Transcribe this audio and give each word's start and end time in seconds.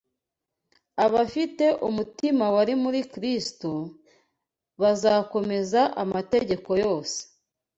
Abafite 1.05 1.65
umutima 1.87 2.45
wari 2.55 2.73
muri 2.83 2.99
Kristo 3.13 3.71
bazakomeza 4.81 5.81
amategeko 6.03 6.69
yose 6.83 7.19